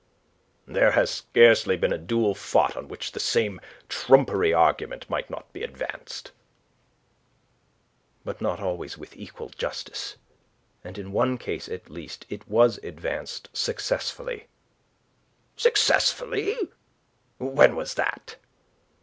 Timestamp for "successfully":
13.53-14.47, 15.55-16.57